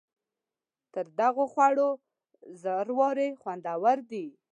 تر 0.93 1.05
دغو 1.19 1.43
خوړو 1.53 1.89
زر 2.61 2.87
وارې 2.99 3.27
خوندور 3.41 3.97
دی. 4.11 4.25